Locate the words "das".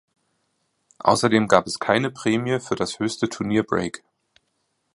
2.75-2.97